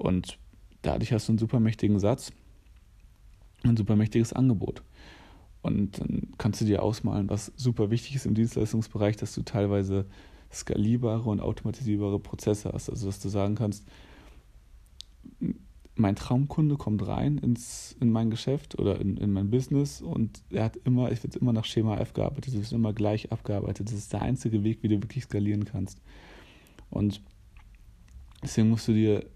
Und 0.00 0.38
dadurch 0.80 1.12
hast 1.12 1.28
du 1.28 1.32
einen 1.32 1.38
super 1.38 1.60
mächtigen 1.60 2.00
Satz, 2.00 2.32
ein 3.64 3.76
super 3.76 3.96
mächtiges 3.96 4.32
Angebot. 4.32 4.82
Und 5.60 6.00
dann 6.00 6.28
kannst 6.38 6.62
du 6.62 6.64
dir 6.64 6.82
ausmalen, 6.82 7.28
was 7.28 7.52
super 7.56 7.90
wichtig 7.90 8.14
ist 8.16 8.24
im 8.24 8.32
Dienstleistungsbereich, 8.32 9.16
dass 9.18 9.34
du 9.34 9.42
teilweise 9.42 10.06
skalierbare 10.50 11.28
und 11.28 11.40
automatisierbare 11.40 12.18
Prozesse 12.18 12.70
hast. 12.72 12.88
Also 12.88 13.06
dass 13.06 13.20
du 13.20 13.28
sagen 13.28 13.56
kannst, 13.56 13.84
mein 15.96 16.16
Traumkunde 16.16 16.76
kommt 16.76 17.06
rein 17.06 17.36
ins, 17.36 17.94
in 18.00 18.10
mein 18.10 18.30
Geschäft 18.30 18.78
oder 18.78 18.98
in, 19.02 19.18
in 19.18 19.34
mein 19.34 19.50
Business 19.50 20.00
und 20.00 20.42
er 20.48 20.64
hat 20.64 20.76
immer, 20.78 21.12
es 21.12 21.22
wird 21.22 21.36
immer 21.36 21.52
nach 21.52 21.66
Schema 21.66 21.98
F 21.98 22.14
gearbeitet, 22.14 22.54
es 22.54 22.60
wird 22.60 22.72
immer 22.72 22.94
gleich 22.94 23.30
abgearbeitet. 23.32 23.88
Das 23.88 23.94
ist 23.94 24.14
der 24.14 24.22
einzige 24.22 24.64
Weg, 24.64 24.82
wie 24.82 24.88
du 24.88 25.02
wirklich 25.02 25.24
skalieren 25.24 25.66
kannst. 25.66 26.00
Und 26.88 27.20
deswegen 28.42 28.70
musst 28.70 28.88
du 28.88 28.94
dir 28.94 29.26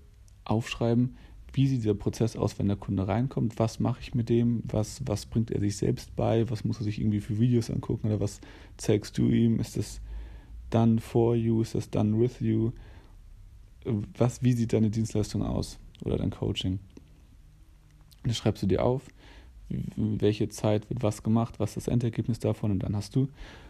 aufschreiben, 0.45 1.17
wie 1.55 1.69
sieht 1.69 1.83
dieser 1.83 1.95
Prozess 1.95 2.37
aus, 2.37 2.59
wenn 2.59 2.67
der 2.67 2.77
Kunde 2.77 3.07
reinkommt, 3.07 3.59
was 3.59 3.79
mache 3.79 4.01
ich 4.01 4.15
mit 4.15 4.29
dem, 4.29 4.63
was, 4.65 5.03
was 5.07 5.27
bringt 5.27 5.53
er 5.53 5.61
sich 5.61 5.77
selbst 5.77 6.15
bei, 6.17 6.51
was 6.51 6.65
muss 6.65 6.79
er 6.79 6.85
sich 6.85 7.01
irgendwie 7.01 7.21
für 7.21 7.39
Videos 7.39 7.71
angucken 7.71 8.09
oder 8.09 8.21
was 8.21 8.41
zeigst 8.77 9.17
du 9.19 9.29
ihm, 9.29 9.61
ist 9.61 9.77
das 9.77 10.01
done 10.71 11.01
for 11.01 11.37
you, 11.37 11.63
ist 11.63 11.77
das 11.77 11.89
done 11.91 12.19
with 12.19 12.41
you, 12.41 12.73
was, 14.19 14.43
wie 14.43 14.53
sieht 14.53 14.73
deine 14.73 14.91
Dienstleistung 14.91 15.43
aus 15.43 15.79
oder 16.05 16.17
dein 16.17 16.31
Coaching. 16.31 16.81
Das 18.25 18.37
schreibst 18.37 18.63
du 18.63 18.67
dir 18.67 18.85
auf, 18.85 19.03
welche 19.69 20.49
Zeit 20.49 20.91
wird 20.91 21.03
was 21.03 21.23
gemacht, 21.23 21.61
was 21.61 21.77
ist 21.77 21.87
das 21.87 21.93
Endergebnis 21.93 22.41
davon 22.41 22.73
und 22.73 22.81
dann 22.81 22.97
hast 22.97 23.15
du 23.15 23.29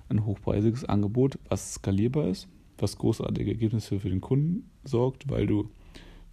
ein 0.08 0.24
hochpreisiges 0.24 0.86
Angebot, 0.86 1.38
was 1.48 1.74
skalierbar 1.74 2.28
ist, 2.28 2.48
was 2.78 2.96
großartige 2.96 3.50
Ergebnisse 3.50 4.00
für 4.00 4.08
den 4.08 4.20
Kunden 4.20 4.70
sorgt, 4.84 5.28
weil 5.28 5.46
du 5.46 5.68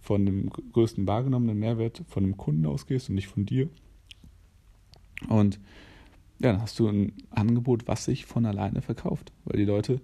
von 0.02 0.26
dem 0.26 0.50
größten 0.50 1.06
wahrgenommenen 1.06 1.58
Mehrwert 1.58 2.02
von 2.08 2.24
dem 2.24 2.36
Kunden 2.36 2.66
ausgehst 2.66 3.08
und 3.08 3.14
nicht 3.14 3.28
von 3.28 3.46
dir. 3.46 3.70
Und 5.28 5.60
ja, 6.40 6.52
dann 6.52 6.60
hast 6.60 6.78
du 6.80 6.88
ein 6.88 7.12
Angebot, 7.30 7.86
was 7.86 8.04
sich 8.04 8.26
von 8.26 8.44
alleine 8.44 8.82
verkauft, 8.82 9.32
weil 9.44 9.56
die 9.56 9.64
Leute, 9.64 10.00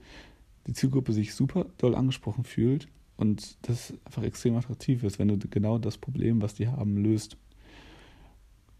die 0.69 0.73
Zielgruppe 0.73 1.13
sich 1.13 1.35
super 1.35 1.67
doll 1.79 1.97
angesprochen 1.97 2.45
fühlt 2.45 2.87
und 3.17 3.59
das 3.63 3.93
einfach 4.05 4.23
extrem 4.23 4.55
attraktiv 4.57 5.03
ist, 5.03 5.19
wenn 5.19 5.29
du 5.29 5.37
genau 5.37 5.79
das 5.79 5.99
Problem, 5.99 6.41
was 6.41 6.55
die 6.55 6.69
haben, 6.69 6.97
löst. 6.97 7.37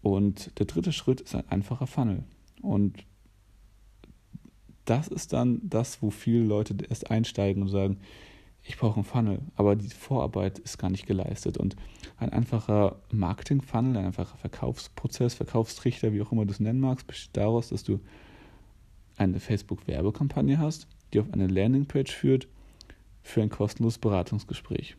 Und 0.01 0.57
der 0.57 0.65
dritte 0.65 0.93
Schritt 0.93 1.19
ist 1.19 1.35
ein 1.35 1.49
einfacher 1.49 1.87
Funnel. 1.87 2.23
Und 2.61 3.03
das 4.85 5.09
ist 5.09 5.33
dann 5.33 5.59
das, 5.63 6.01
wo 6.01 6.09
viele 6.09 6.45
Leute 6.45 6.77
erst 6.87 7.11
einsteigen 7.11 7.63
und 7.63 7.69
sagen, 7.69 7.97
ich 8.63 8.77
brauche 8.77 8.95
einen 8.95 9.03
Funnel, 9.03 9.39
aber 9.55 9.75
die 9.75 9.89
Vorarbeit 9.89 10.59
ist 10.59 10.77
gar 10.77 10.89
nicht 10.89 11.07
geleistet. 11.07 11.57
Und 11.57 11.75
ein 12.17 12.29
einfacher 12.29 12.97
Marketing-Funnel, 13.11 13.97
ein 13.97 14.05
einfacher 14.05 14.37
Verkaufsprozess, 14.37 15.33
Verkaufstrichter, 15.33 16.13
wie 16.13 16.21
auch 16.21 16.31
immer 16.31 16.45
du 16.45 16.51
es 16.51 16.59
nennen 16.59 16.79
magst, 16.79 17.07
besteht 17.07 17.37
daraus, 17.37 17.69
dass 17.69 17.83
du 17.83 17.99
eine 19.17 19.39
Facebook-Werbekampagne 19.39 20.59
hast, 20.59 20.87
die 21.13 21.19
auf 21.19 21.31
eine 21.33 21.47
Landingpage 21.47 22.11
führt 22.11 22.47
für 23.21 23.41
ein 23.41 23.49
kostenloses 23.49 23.99
Beratungsgespräch. 23.99 24.95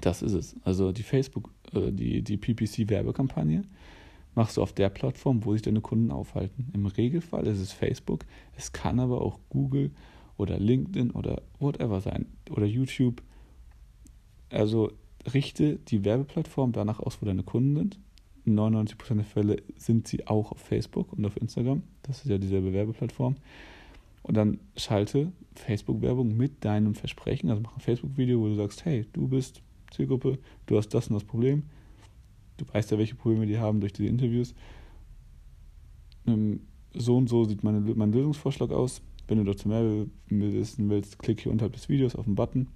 Das 0.00 0.22
ist 0.22 0.32
es. 0.32 0.56
Also 0.64 0.92
die 0.92 1.02
Facebook, 1.02 1.50
äh, 1.72 1.90
die, 1.90 2.22
die 2.22 2.36
PPC-Werbekampagne 2.36 3.64
machst 4.34 4.56
du 4.56 4.62
auf 4.62 4.72
der 4.72 4.88
Plattform, 4.88 5.44
wo 5.44 5.52
sich 5.52 5.62
deine 5.62 5.80
Kunden 5.80 6.10
aufhalten. 6.10 6.70
Im 6.72 6.86
Regelfall 6.86 7.46
ist 7.46 7.58
es 7.58 7.72
Facebook, 7.72 8.24
es 8.56 8.72
kann 8.72 9.00
aber 9.00 9.20
auch 9.20 9.38
Google 9.48 9.90
oder 10.40 10.58
LinkedIn 10.58 11.10
oder 11.10 11.42
whatever 11.58 12.00
sein 12.00 12.26
oder 12.50 12.66
YouTube. 12.66 13.22
Also 14.48 14.90
richte 15.32 15.76
die 15.76 16.04
Werbeplattform 16.04 16.72
danach 16.72 16.98
aus, 16.98 17.20
wo 17.20 17.26
deine 17.26 17.42
Kunden 17.42 17.76
sind. 17.76 17.98
In 18.46 18.58
99% 18.58 19.14
der 19.14 19.24
Fälle 19.24 19.62
sind 19.76 20.08
sie 20.08 20.26
auch 20.26 20.52
auf 20.52 20.58
Facebook 20.58 21.12
und 21.12 21.24
auf 21.26 21.36
Instagram. 21.36 21.82
Das 22.02 22.24
ist 22.24 22.30
ja 22.30 22.38
dieselbe 22.38 22.72
Werbeplattform. 22.72 23.36
Und 24.22 24.36
dann 24.36 24.58
schalte 24.76 25.32
Facebook-Werbung 25.54 26.36
mit 26.36 26.64
deinem 26.64 26.94
Versprechen. 26.94 27.50
Also 27.50 27.62
mach 27.62 27.76
ein 27.76 27.80
Facebook-Video, 27.80 28.40
wo 28.40 28.48
du 28.48 28.54
sagst, 28.54 28.84
hey, 28.84 29.06
du 29.12 29.28
bist 29.28 29.62
Zielgruppe, 29.90 30.38
du 30.66 30.76
hast 30.76 30.88
das 30.88 31.08
und 31.08 31.14
das 31.14 31.24
Problem. 31.24 31.64
Du 32.56 32.64
weißt 32.72 32.90
ja, 32.90 32.98
welche 32.98 33.14
Probleme 33.14 33.46
die 33.46 33.58
haben 33.58 33.80
durch 33.80 33.92
diese 33.92 34.08
Interviews. 34.08 34.54
Ähm, 36.26 36.60
so 36.94 37.16
und 37.16 37.28
so 37.28 37.44
sieht 37.44 37.62
meine, 37.62 37.80
mein 37.80 38.12
Lösungsvorschlag 38.12 38.70
aus. 38.70 39.02
Wenn 39.30 39.38
du 39.38 39.44
dazu 39.44 39.68
mehr 39.68 40.06
wissen 40.28 40.90
willst, 40.90 41.20
klick 41.20 41.40
hier 41.40 41.52
unterhalb 41.52 41.74
des 41.74 41.88
Videos 41.88 42.16
auf 42.16 42.24
den 42.24 42.34
Button. 42.34 42.66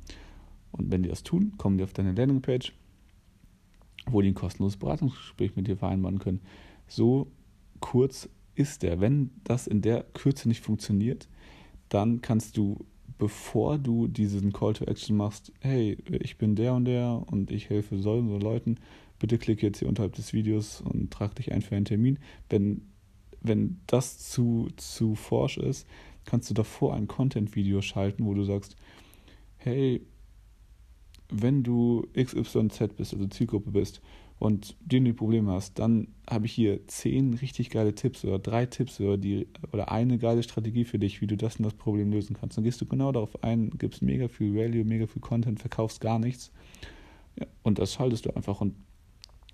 Und 0.70 0.92
wenn 0.92 1.02
die 1.02 1.08
das 1.08 1.24
tun, 1.24 1.54
kommen 1.58 1.78
die 1.78 1.84
auf 1.84 1.92
deine 1.92 2.12
Landingpage, 2.12 2.72
wo 4.06 4.20
die 4.20 4.28
ein 4.28 4.34
kostenloses 4.34 4.78
Beratungsgespräch 4.78 5.56
mit 5.56 5.66
dir 5.66 5.76
vereinbaren 5.76 6.20
können. 6.20 6.42
So 6.86 7.26
kurz 7.80 8.28
ist 8.54 8.84
der. 8.84 9.00
Wenn 9.00 9.32
das 9.42 9.66
in 9.66 9.82
der 9.82 10.04
Kürze 10.14 10.48
nicht 10.48 10.60
funktioniert, 10.60 11.28
dann 11.88 12.20
kannst 12.20 12.56
du, 12.56 12.86
bevor 13.18 13.76
du 13.76 14.06
diesen 14.06 14.52
Call 14.52 14.74
to 14.74 14.84
Action 14.84 15.16
machst, 15.16 15.52
hey, 15.58 15.98
ich 16.08 16.38
bin 16.38 16.54
der 16.54 16.74
und 16.74 16.84
der 16.84 17.20
und 17.26 17.50
ich 17.50 17.68
helfe 17.68 17.98
so 17.98 18.12
und 18.12 18.28
so 18.28 18.38
Leuten, 18.38 18.76
bitte 19.18 19.38
klick 19.38 19.60
jetzt 19.60 19.80
hier 19.80 19.88
unterhalb 19.88 20.12
des 20.12 20.32
Videos 20.32 20.82
und 20.82 21.10
trag 21.10 21.34
dich 21.34 21.50
ein 21.50 21.62
für 21.62 21.74
einen 21.74 21.84
Termin. 21.84 22.20
Wenn, 22.48 22.82
wenn 23.40 23.80
das 23.88 24.30
zu, 24.30 24.68
zu 24.76 25.16
forsch 25.16 25.58
ist, 25.58 25.84
kannst 26.24 26.50
du 26.50 26.54
davor 26.54 26.94
ein 26.94 27.08
Content-Video 27.08 27.80
schalten, 27.82 28.24
wo 28.24 28.34
du 28.34 28.44
sagst, 28.44 28.76
hey, 29.56 30.02
wenn 31.30 31.62
du 31.62 32.06
XYZ 32.14 32.94
bist, 32.96 33.14
also 33.14 33.26
Zielgruppe 33.26 33.70
bist 33.70 34.00
und 34.38 34.76
die 34.80 35.12
Probleme 35.12 35.52
hast, 35.52 35.78
dann 35.78 36.08
habe 36.28 36.46
ich 36.46 36.52
hier 36.52 36.86
zehn 36.86 37.34
richtig 37.34 37.70
geile 37.70 37.94
Tipps 37.94 38.24
oder 38.24 38.38
drei 38.38 38.66
Tipps 38.66 39.00
oder, 39.00 39.16
die, 39.16 39.48
oder 39.72 39.90
eine 39.90 40.18
geile 40.18 40.42
Strategie 40.42 40.84
für 40.84 40.98
dich, 40.98 41.20
wie 41.20 41.26
du 41.26 41.36
das 41.36 41.56
und 41.56 41.64
das 41.64 41.74
Problem 41.74 42.12
lösen 42.12 42.36
kannst. 42.38 42.56
Dann 42.56 42.64
gehst 42.64 42.80
du 42.80 42.86
genau 42.86 43.10
darauf 43.10 43.42
ein, 43.42 43.70
gibst 43.78 44.02
mega 44.02 44.28
viel 44.28 44.54
Value, 44.54 44.84
mega 44.84 45.06
viel 45.06 45.22
Content, 45.22 45.60
verkaufst 45.60 46.00
gar 46.00 46.18
nichts 46.18 46.52
ja, 47.38 47.46
und 47.62 47.78
das 47.78 47.94
schaltest 47.94 48.26
du 48.26 48.30
einfach 48.30 48.60
und 48.60 48.74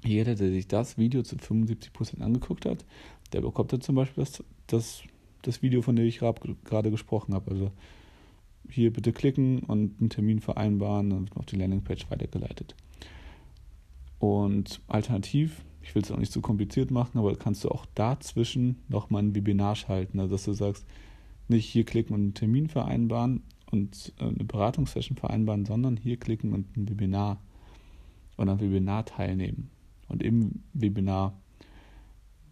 jeder, 0.04 0.34
der 0.34 0.50
sich 0.50 0.66
das 0.66 0.98
Video 0.98 1.22
zu 1.22 1.36
75% 1.36 2.20
angeguckt 2.20 2.64
hat, 2.64 2.84
der 3.32 3.42
bekommt 3.42 3.72
dann 3.72 3.80
zum 3.80 3.94
Beispiel 3.96 4.24
das, 4.24 4.42
das 4.66 5.02
das 5.42 5.62
Video, 5.62 5.82
von 5.82 5.96
dem 5.96 6.06
ich 6.06 6.20
gerade 6.20 6.90
gesprochen 6.90 7.34
habe. 7.34 7.50
Also 7.50 7.70
hier 8.68 8.92
bitte 8.92 9.12
klicken 9.12 9.60
und 9.60 10.00
einen 10.00 10.10
Termin 10.10 10.40
vereinbaren, 10.40 11.10
dann 11.10 11.20
wird 11.22 11.34
man 11.34 11.40
auf 11.40 11.46
die 11.46 11.56
Landingpage 11.56 12.10
weitergeleitet. 12.10 12.74
Und 14.18 14.80
alternativ, 14.86 15.64
ich 15.82 15.94
will 15.94 16.02
es 16.02 16.10
auch 16.12 16.18
nicht 16.18 16.32
zu 16.32 16.40
so 16.40 16.42
kompliziert 16.42 16.90
machen, 16.90 17.18
aber 17.18 17.34
kannst 17.36 17.64
du 17.64 17.70
auch 17.70 17.86
dazwischen 17.94 18.76
nochmal 18.88 19.22
ein 19.22 19.34
Webinar 19.34 19.76
schalten. 19.76 20.20
Also 20.20 20.34
dass 20.34 20.44
du 20.44 20.52
sagst, 20.52 20.86
nicht 21.48 21.66
hier 21.66 21.84
klicken 21.84 22.14
und 22.14 22.20
einen 22.20 22.34
Termin 22.34 22.68
vereinbaren 22.68 23.42
und 23.70 24.12
äh, 24.18 24.24
eine 24.24 24.44
Beratungssession 24.44 25.16
vereinbaren, 25.16 25.64
sondern 25.64 25.96
hier 25.96 26.16
klicken 26.16 26.52
und 26.52 26.76
ein 26.76 26.88
Webinar 26.88 27.40
und 28.36 28.48
am 28.48 28.60
Webinar 28.60 29.04
teilnehmen. 29.04 29.70
Und 30.08 30.22
im 30.22 30.62
Webinar 30.72 31.34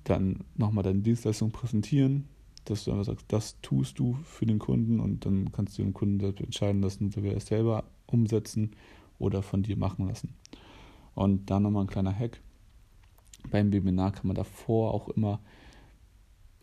dann 0.04 0.45
nochmal 0.57 0.85
deine 0.85 1.00
Dienstleistung 1.00 1.50
präsentieren, 1.50 2.25
dass 2.70 2.84
du 2.84 2.90
einfach 2.90 3.04
sagst, 3.04 3.26
das 3.28 3.60
tust 3.60 3.98
du 3.98 4.14
für 4.25 4.46
den 4.46 4.58
Kunden 4.58 5.00
und 5.00 5.25
dann 5.25 5.52
kannst 5.52 5.78
du 5.78 5.82
den 5.82 5.94
Kunden 5.94 6.20
selbst 6.20 6.40
entscheiden 6.40 6.82
lassen, 6.82 7.12
ob 7.16 7.25
er 7.25 7.37
es 7.37 7.46
selber 7.46 7.84
umsetzen 8.06 8.72
oder 9.18 9.42
von 9.42 9.62
dir 9.62 9.76
machen 9.76 10.08
lassen. 10.08 10.34
Und 11.14 11.50
dann 11.50 11.62
nochmal 11.62 11.84
ein 11.84 11.88
kleiner 11.88 12.14
Hack. 12.14 12.40
Beim 13.50 13.72
Webinar 13.72 14.12
kann 14.12 14.26
man 14.26 14.37
davor 14.37 14.94
auch 14.94 15.08
immer, 15.08 15.40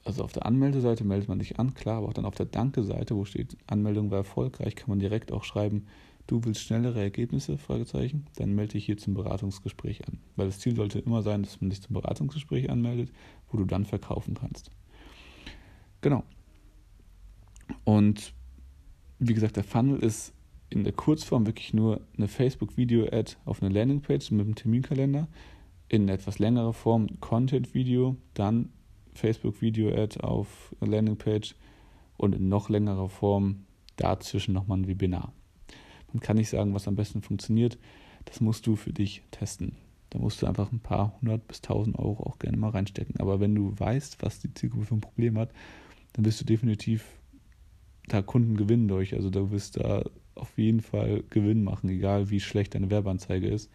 also 0.03 0.24
auf 0.24 0.33
der 0.33 0.45
Anmeldeseite 0.45 1.03
meldet 1.03 1.27
man 1.27 1.39
sich 1.39 1.59
an, 1.59 1.74
klar, 1.74 1.97
aber 1.97 2.07
auch 2.09 2.13
dann 2.13 2.25
auf 2.25 2.35
der 2.35 2.45
Danke-Seite, 2.45 3.15
wo 3.15 3.25
steht 3.25 3.57
Anmeldung 3.65 4.12
war 4.12 4.19
erfolgreich, 4.19 4.75
kann 4.75 4.89
man 4.89 5.00
direkt 5.00 5.31
auch 5.31 5.43
schreiben, 5.43 5.88
du 6.27 6.43
willst 6.43 6.62
schnellere 6.62 7.01
Ergebnisse, 7.01 7.57
Fragezeichen, 7.57 8.27
dann 8.35 8.53
melde 8.53 8.74
dich 8.74 8.85
hier 8.85 8.97
zum 8.97 9.15
Beratungsgespräch 9.15 10.07
an. 10.07 10.19
Weil 10.35 10.47
das 10.47 10.59
Ziel 10.59 10.75
sollte 10.75 11.00
immer 11.00 11.24
sein, 11.24 11.43
dass 11.43 11.59
man 11.59 11.71
sich 11.71 11.81
zum 11.81 11.93
Beratungsgespräch 11.95 12.69
anmeldet, 12.69 13.12
wo 13.50 13.57
du 13.57 13.65
dann 13.65 13.85
verkaufen 13.85 14.35
kannst. 14.35 14.71
Genau. 16.05 16.24
Und 17.83 18.35
wie 19.17 19.33
gesagt, 19.33 19.55
der 19.55 19.63
Funnel 19.63 19.97
ist 19.97 20.35
in 20.69 20.83
der 20.83 20.93
Kurzform 20.93 21.47
wirklich 21.47 21.74
nur 21.74 22.00
eine 22.15 22.27
Facebook-Video-Ad 22.27 23.38
auf 23.43 23.63
einer 23.63 23.71
Landingpage 23.71 24.29
mit 24.29 24.45
einem 24.45 24.53
Terminkalender. 24.53 25.27
In 25.89 26.07
etwas 26.07 26.38
längerer 26.38 26.74
Form 26.74 27.19
Content-Video, 27.21 28.17
dann 28.35 28.69
Facebook-Video-Ad 29.15 30.19
auf 30.19 30.75
einer 30.79 30.91
Landingpage 30.91 31.55
und 32.17 32.35
in 32.35 32.50
noch 32.50 32.69
längerer 32.69 33.09
Form 33.09 33.65
dazwischen 33.95 34.53
nochmal 34.53 34.77
ein 34.77 34.88
Webinar. 34.88 35.33
Man 36.13 36.19
kann 36.19 36.38
nicht 36.38 36.50
sagen, 36.50 36.75
was 36.75 36.88
am 36.88 36.95
besten 36.95 37.24
funktioniert. 37.24 37.79
Das 38.25 38.41
musst 38.41 38.67
du 38.67 38.75
für 38.75 38.93
dich 38.93 39.24
testen. 39.31 39.75
Da 40.12 40.19
musst 40.19 40.39
du 40.39 40.45
einfach 40.45 40.71
ein 40.71 40.81
paar 40.81 41.19
hundert 41.19 41.47
bis 41.47 41.62
tausend 41.62 41.97
Euro 41.97 42.27
auch 42.27 42.38
gerne 42.38 42.57
mal 42.57 42.69
reinstecken. 42.69 43.19
Aber 43.19 43.39
wenn 43.39 43.55
du 43.55 43.74
weißt, 43.75 44.21
was 44.21 44.38
die 44.38 44.53
Zielgruppe 44.53 44.85
für 44.85 44.95
ein 44.97 45.01
Problem 45.01 45.39
hat, 45.39 45.50
dann 46.15 46.24
wirst 46.24 46.39
du 46.39 46.45
definitiv 46.45 47.05
da 48.07 48.22
Kunden 48.22 48.55
gewinnen 48.55 48.88
durch. 48.88 49.13
Also 49.13 49.29
du 49.29 49.51
wirst 49.51 49.77
da 49.77 50.03
auf 50.36 50.57
jeden 50.57 50.79
Fall 50.79 51.24
Gewinn 51.29 51.63
machen, 51.63 51.89
egal 51.89 52.29
wie 52.29 52.39
schlecht 52.39 52.74
deine 52.74 52.89
Werbeanzeige 52.89 53.48
ist, 53.48 53.69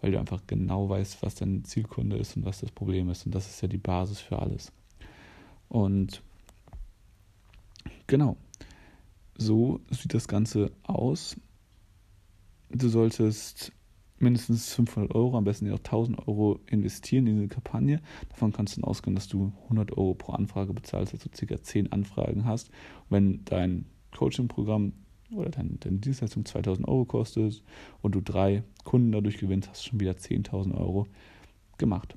weil 0.00 0.12
du 0.12 0.20
einfach 0.20 0.42
genau 0.46 0.88
weißt, 0.88 1.22
was 1.22 1.34
dein 1.34 1.64
Zielkunde 1.64 2.16
ist 2.16 2.36
und 2.36 2.44
was 2.44 2.60
das 2.60 2.70
Problem 2.70 3.10
ist. 3.10 3.26
Und 3.26 3.34
das 3.34 3.48
ist 3.48 3.60
ja 3.62 3.68
die 3.68 3.78
Basis 3.78 4.20
für 4.20 4.38
alles. 4.38 4.72
Und 5.68 6.22
genau, 8.06 8.36
so 9.36 9.80
sieht 9.90 10.14
das 10.14 10.28
Ganze 10.28 10.70
aus. 10.84 11.36
Du 12.70 12.88
solltest 12.88 13.72
mindestens 14.22 14.72
500 14.74 15.14
Euro, 15.14 15.36
am 15.36 15.44
besten 15.44 15.70
auch 15.72 15.78
1000 15.78 16.26
Euro 16.26 16.60
investieren 16.66 17.26
in 17.26 17.36
diese 17.36 17.48
Kampagne. 17.48 18.00
Davon 18.30 18.52
kannst 18.52 18.76
du 18.76 18.80
dann 18.80 18.88
ausgehen, 18.88 19.14
dass 19.14 19.28
du 19.28 19.52
100 19.64 19.92
Euro 19.92 20.14
pro 20.14 20.32
Anfrage 20.32 20.72
bezahlst, 20.72 21.12
also 21.12 21.28
circa 21.34 21.60
10 21.60 21.92
Anfragen 21.92 22.44
hast. 22.44 22.70
wenn 23.08 23.44
dein 23.44 23.86
Coaching-Programm 24.12 24.92
oder 25.34 25.50
deine, 25.50 25.70
deine 25.80 25.98
Dienstleistung 25.98 26.44
2000 26.44 26.86
Euro 26.86 27.04
kostet 27.04 27.62
und 28.02 28.14
du 28.14 28.20
drei 28.20 28.62
Kunden 28.84 29.12
dadurch 29.12 29.38
gewinnst, 29.38 29.68
hast 29.68 29.84
du 29.84 29.90
schon 29.90 30.00
wieder 30.00 30.12
10.000 30.12 30.74
Euro 30.74 31.06
gemacht. 31.78 32.16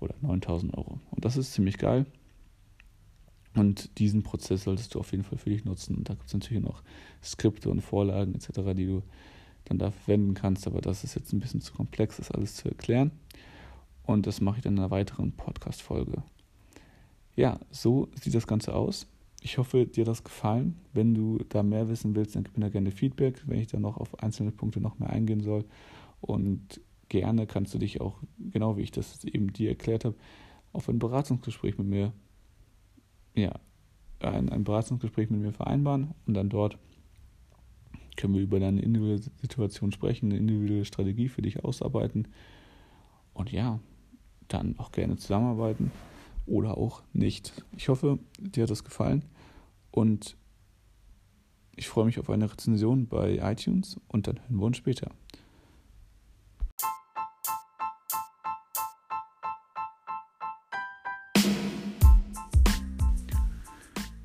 Oder 0.00 0.14
9000 0.20 0.76
Euro. 0.76 1.00
Und 1.10 1.24
das 1.24 1.36
ist 1.36 1.52
ziemlich 1.52 1.78
geil. 1.78 2.06
Und 3.54 3.98
diesen 3.98 4.22
Prozess 4.22 4.64
solltest 4.64 4.94
du 4.94 5.00
auf 5.00 5.10
jeden 5.10 5.24
Fall 5.24 5.38
für 5.38 5.50
dich 5.50 5.64
nutzen. 5.64 5.96
Und 5.96 6.08
da 6.08 6.14
gibt 6.14 6.28
es 6.28 6.34
natürlich 6.34 6.62
noch 6.62 6.82
Skripte 7.22 7.70
und 7.70 7.80
Vorlagen 7.80 8.34
etc., 8.34 8.60
die 8.76 8.86
du 8.86 9.02
dann 9.68 9.78
da 9.78 9.90
verwenden 9.90 10.34
kannst. 10.34 10.66
Aber 10.66 10.80
das 10.80 11.04
ist 11.04 11.14
jetzt 11.14 11.32
ein 11.32 11.40
bisschen 11.40 11.60
zu 11.60 11.72
komplex, 11.72 12.16
das 12.16 12.30
alles 12.30 12.56
zu 12.56 12.68
erklären. 12.68 13.10
Und 14.04 14.26
das 14.26 14.40
mache 14.40 14.58
ich 14.58 14.62
dann 14.62 14.74
in 14.74 14.78
einer 14.78 14.90
weiteren 14.90 15.32
Podcast-Folge. 15.32 16.22
Ja, 17.36 17.60
so 17.70 18.08
sieht 18.20 18.34
das 18.34 18.46
Ganze 18.46 18.74
aus. 18.74 19.06
Ich 19.42 19.58
hoffe, 19.58 19.86
dir 19.86 20.02
hat 20.02 20.08
das 20.08 20.24
gefallen. 20.24 20.78
Wenn 20.92 21.14
du 21.14 21.38
da 21.48 21.62
mehr 21.62 21.88
wissen 21.88 22.16
willst, 22.16 22.34
dann 22.34 22.44
gib 22.44 22.56
mir 22.56 22.64
da 22.64 22.70
gerne 22.70 22.90
Feedback, 22.90 23.42
wenn 23.46 23.60
ich 23.60 23.68
da 23.68 23.78
noch 23.78 23.98
auf 23.98 24.20
einzelne 24.22 24.50
Punkte 24.50 24.80
noch 24.80 24.98
mehr 24.98 25.10
eingehen 25.10 25.40
soll. 25.40 25.64
Und 26.20 26.80
gerne 27.08 27.46
kannst 27.46 27.74
du 27.74 27.78
dich 27.78 28.00
auch, 28.00 28.16
genau 28.38 28.76
wie 28.76 28.82
ich 28.82 28.90
das 28.90 29.24
eben 29.24 29.52
dir 29.52 29.68
erklärt 29.70 30.04
habe, 30.04 30.16
auf 30.72 30.88
ein 30.88 30.98
Beratungsgespräch 30.98 31.78
mit 31.78 31.86
mir, 31.86 32.12
ja, 33.34 33.52
ein, 34.20 34.48
ein 34.48 34.64
Beratungsgespräch 34.64 35.30
mit 35.30 35.40
mir 35.40 35.52
vereinbaren 35.52 36.14
und 36.26 36.34
dann 36.34 36.48
dort 36.48 36.78
können 38.18 38.34
wir 38.34 38.42
über 38.42 38.58
deine 38.58 38.82
individuelle 38.82 39.22
Situation 39.40 39.92
sprechen, 39.92 40.26
eine 40.26 40.38
individuelle 40.38 40.84
Strategie 40.84 41.28
für 41.28 41.40
dich 41.40 41.64
ausarbeiten 41.64 42.26
und 43.32 43.52
ja, 43.52 43.78
dann 44.48 44.76
auch 44.78 44.90
gerne 44.92 45.16
zusammenarbeiten 45.16 45.92
oder 46.44 46.76
auch 46.76 47.02
nicht. 47.12 47.52
Ich 47.76 47.88
hoffe, 47.88 48.18
dir 48.40 48.64
hat 48.64 48.70
das 48.70 48.82
gefallen 48.82 49.24
und 49.92 50.36
ich 51.76 51.88
freue 51.88 52.06
mich 52.06 52.18
auf 52.18 52.28
eine 52.28 52.50
Rezension 52.50 53.06
bei 53.06 53.38
iTunes 53.38 54.00
und 54.08 54.26
dann 54.26 54.40
hören 54.40 54.58
wir 54.58 54.66
uns 54.66 54.76
später. 54.78 55.12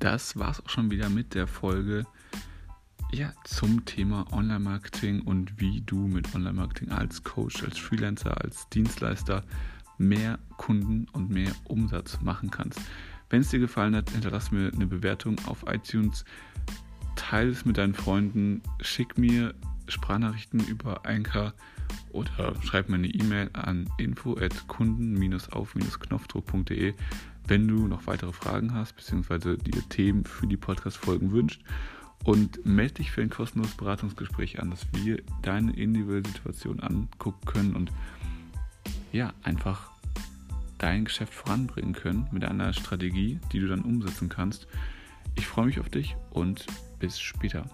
Das 0.00 0.36
war's 0.36 0.60
auch 0.60 0.68
schon 0.68 0.90
wieder 0.90 1.08
mit 1.08 1.34
der 1.34 1.46
Folge 1.46 2.06
ja, 3.14 3.32
zum 3.44 3.84
Thema 3.84 4.26
Online-Marketing 4.32 5.20
und 5.22 5.60
wie 5.60 5.82
du 5.82 6.08
mit 6.08 6.34
Online-Marketing 6.34 6.90
als 6.90 7.22
Coach, 7.22 7.62
als 7.62 7.78
Freelancer, 7.78 8.42
als 8.42 8.68
Dienstleister 8.70 9.44
mehr 9.98 10.40
Kunden 10.56 11.06
und 11.12 11.30
mehr 11.30 11.52
Umsatz 11.68 12.20
machen 12.22 12.50
kannst. 12.50 12.80
Wenn 13.30 13.42
es 13.42 13.50
dir 13.50 13.60
gefallen 13.60 13.94
hat, 13.94 14.10
hinterlass 14.10 14.50
mir 14.50 14.72
eine 14.72 14.86
Bewertung 14.86 15.36
auf 15.46 15.64
iTunes, 15.68 16.24
teile 17.14 17.50
es 17.50 17.64
mit 17.64 17.78
deinen 17.78 17.94
Freunden, 17.94 18.62
schick 18.80 19.16
mir 19.16 19.54
Sprachnachrichten 19.86 20.58
über 20.66 21.06
Anchor 21.06 21.54
oder 22.10 22.60
schreib 22.62 22.88
mir 22.88 22.96
eine 22.96 23.06
E-Mail 23.06 23.48
an 23.52 23.88
info@kunden-auf-knopfdruck.de, 23.98 26.94
wenn 27.46 27.68
du 27.68 27.86
noch 27.86 28.08
weitere 28.08 28.32
Fragen 28.32 28.74
hast 28.74 28.96
bzw. 28.96 29.56
dir 29.56 29.88
Themen 29.88 30.24
für 30.24 30.48
die 30.48 30.56
Podcast-Folgen 30.56 31.30
wünscht 31.30 31.62
und 32.24 32.64
melde 32.64 32.94
dich 32.94 33.10
für 33.10 33.22
ein 33.22 33.30
kostenloses 33.30 33.76
Beratungsgespräch 33.76 34.60
an, 34.60 34.70
dass 34.70 34.86
wir 34.92 35.22
deine 35.42 35.72
individuelle 35.76 36.26
Situation 36.26 36.80
angucken 36.80 37.46
können 37.46 37.76
und 37.76 37.92
ja, 39.12 39.32
einfach 39.42 39.90
dein 40.78 41.04
Geschäft 41.04 41.32
voranbringen 41.32 41.92
können 41.92 42.26
mit 42.32 42.44
einer 42.44 42.72
Strategie, 42.72 43.38
die 43.52 43.60
du 43.60 43.68
dann 43.68 43.82
umsetzen 43.82 44.28
kannst. 44.28 44.66
Ich 45.36 45.46
freue 45.46 45.66
mich 45.66 45.78
auf 45.80 45.88
dich 45.88 46.16
und 46.30 46.66
bis 46.98 47.20
später. 47.20 47.64